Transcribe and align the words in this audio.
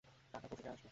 টাকা 0.33 0.45
কোত্থেকে 0.47 0.69
আসবে? 0.69 0.89